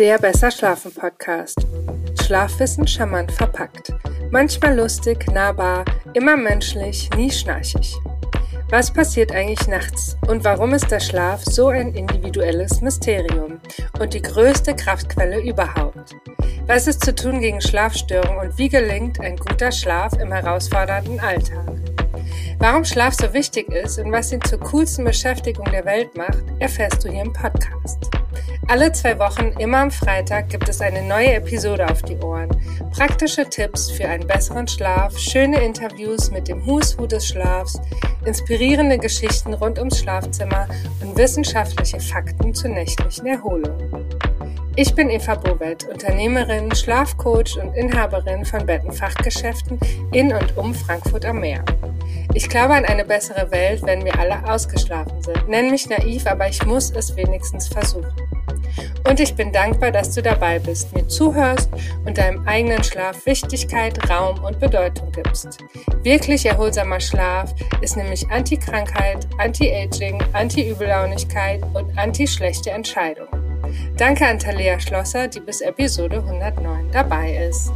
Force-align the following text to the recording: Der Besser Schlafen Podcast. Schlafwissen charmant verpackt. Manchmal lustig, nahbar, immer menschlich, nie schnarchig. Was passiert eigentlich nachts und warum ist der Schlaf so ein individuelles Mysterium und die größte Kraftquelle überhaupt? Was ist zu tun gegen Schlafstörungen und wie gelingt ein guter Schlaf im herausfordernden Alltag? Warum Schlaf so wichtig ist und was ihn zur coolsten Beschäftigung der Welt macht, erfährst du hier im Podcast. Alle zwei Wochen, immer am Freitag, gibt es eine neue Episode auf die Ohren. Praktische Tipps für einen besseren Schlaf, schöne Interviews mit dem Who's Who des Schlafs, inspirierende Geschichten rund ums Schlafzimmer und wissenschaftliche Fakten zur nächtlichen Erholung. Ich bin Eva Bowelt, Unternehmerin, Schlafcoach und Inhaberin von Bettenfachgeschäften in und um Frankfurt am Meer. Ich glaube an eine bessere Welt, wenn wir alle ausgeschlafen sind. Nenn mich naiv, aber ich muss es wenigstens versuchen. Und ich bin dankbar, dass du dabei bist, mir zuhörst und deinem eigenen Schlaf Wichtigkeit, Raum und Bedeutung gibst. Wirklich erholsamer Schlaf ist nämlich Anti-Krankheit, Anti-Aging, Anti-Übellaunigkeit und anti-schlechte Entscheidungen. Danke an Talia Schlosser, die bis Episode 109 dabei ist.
Der 0.00 0.16
Besser 0.16 0.50
Schlafen 0.50 0.94
Podcast. 0.94 1.58
Schlafwissen 2.22 2.88
charmant 2.88 3.30
verpackt. 3.30 3.92
Manchmal 4.30 4.74
lustig, 4.74 5.30
nahbar, 5.30 5.84
immer 6.14 6.38
menschlich, 6.38 7.10
nie 7.16 7.30
schnarchig. 7.30 7.98
Was 8.70 8.90
passiert 8.90 9.30
eigentlich 9.30 9.68
nachts 9.68 10.16
und 10.26 10.42
warum 10.42 10.72
ist 10.72 10.90
der 10.90 11.00
Schlaf 11.00 11.44
so 11.44 11.68
ein 11.68 11.92
individuelles 11.92 12.80
Mysterium 12.80 13.60
und 13.98 14.14
die 14.14 14.22
größte 14.22 14.74
Kraftquelle 14.74 15.42
überhaupt? 15.42 16.16
Was 16.66 16.86
ist 16.86 17.04
zu 17.04 17.14
tun 17.14 17.38
gegen 17.42 17.60
Schlafstörungen 17.60 18.48
und 18.48 18.56
wie 18.56 18.70
gelingt 18.70 19.20
ein 19.20 19.36
guter 19.36 19.70
Schlaf 19.70 20.14
im 20.14 20.32
herausfordernden 20.32 21.20
Alltag? 21.20 21.74
Warum 22.58 22.86
Schlaf 22.86 23.12
so 23.20 23.30
wichtig 23.34 23.68
ist 23.68 23.98
und 23.98 24.10
was 24.12 24.32
ihn 24.32 24.40
zur 24.44 24.60
coolsten 24.60 25.04
Beschäftigung 25.04 25.70
der 25.70 25.84
Welt 25.84 26.16
macht, 26.16 26.42
erfährst 26.58 27.04
du 27.04 27.10
hier 27.10 27.20
im 27.20 27.34
Podcast. 27.34 28.19
Alle 28.70 28.92
zwei 28.92 29.18
Wochen, 29.18 29.52
immer 29.58 29.78
am 29.78 29.90
Freitag, 29.90 30.48
gibt 30.48 30.68
es 30.68 30.80
eine 30.80 31.02
neue 31.02 31.34
Episode 31.34 31.90
auf 31.90 32.02
die 32.02 32.16
Ohren. 32.18 32.50
Praktische 32.92 33.44
Tipps 33.50 33.90
für 33.90 34.06
einen 34.06 34.28
besseren 34.28 34.68
Schlaf, 34.68 35.18
schöne 35.18 35.60
Interviews 35.60 36.30
mit 36.30 36.46
dem 36.46 36.64
Who's 36.64 36.96
Who 36.96 37.08
des 37.08 37.26
Schlafs, 37.26 37.80
inspirierende 38.24 38.96
Geschichten 38.96 39.54
rund 39.54 39.80
ums 39.80 39.98
Schlafzimmer 39.98 40.68
und 41.02 41.18
wissenschaftliche 41.18 41.98
Fakten 41.98 42.54
zur 42.54 42.70
nächtlichen 42.70 43.26
Erholung. 43.26 44.06
Ich 44.76 44.94
bin 44.94 45.10
Eva 45.10 45.34
Bowelt, 45.34 45.88
Unternehmerin, 45.88 46.72
Schlafcoach 46.72 47.58
und 47.60 47.74
Inhaberin 47.74 48.44
von 48.44 48.64
Bettenfachgeschäften 48.64 49.80
in 50.12 50.32
und 50.32 50.56
um 50.56 50.76
Frankfurt 50.76 51.24
am 51.24 51.40
Meer. 51.40 51.64
Ich 52.34 52.48
glaube 52.48 52.74
an 52.74 52.84
eine 52.84 53.04
bessere 53.04 53.50
Welt, 53.50 53.82
wenn 53.82 54.04
wir 54.04 54.16
alle 54.16 54.48
ausgeschlafen 54.48 55.20
sind. 55.24 55.48
Nenn 55.48 55.72
mich 55.72 55.88
naiv, 55.88 56.24
aber 56.28 56.48
ich 56.48 56.64
muss 56.64 56.92
es 56.92 57.16
wenigstens 57.16 57.66
versuchen. 57.66 58.39
Und 59.08 59.20
ich 59.20 59.34
bin 59.34 59.52
dankbar, 59.52 59.90
dass 59.90 60.14
du 60.14 60.22
dabei 60.22 60.58
bist, 60.58 60.94
mir 60.94 61.06
zuhörst 61.08 61.70
und 62.04 62.18
deinem 62.18 62.46
eigenen 62.46 62.82
Schlaf 62.84 63.24
Wichtigkeit, 63.26 64.10
Raum 64.10 64.42
und 64.44 64.60
Bedeutung 64.60 65.10
gibst. 65.12 65.58
Wirklich 66.02 66.46
erholsamer 66.46 67.00
Schlaf 67.00 67.54
ist 67.80 67.96
nämlich 67.96 68.28
Anti-Krankheit, 68.30 69.26
Anti-Aging, 69.38 70.22
Anti-Übellaunigkeit 70.32 71.62
und 71.74 71.96
anti-schlechte 71.98 72.70
Entscheidungen. 72.70 73.28
Danke 73.96 74.26
an 74.26 74.38
Talia 74.38 74.80
Schlosser, 74.80 75.28
die 75.28 75.40
bis 75.40 75.60
Episode 75.60 76.16
109 76.16 76.90
dabei 76.92 77.48
ist. 77.48 77.70